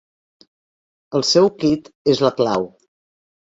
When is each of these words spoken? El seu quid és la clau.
El 1.19 1.27
seu 1.33 1.51
quid 1.61 1.93
és 2.17 2.25
la 2.27 2.35
clau. 2.43 2.69